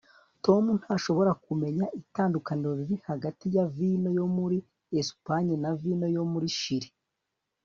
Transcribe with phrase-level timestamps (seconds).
[0.45, 4.57] tom ntashobora kumenya itandukaniro riri hagati ya vino yo muri
[4.99, 6.87] espagne na vino yo muri chili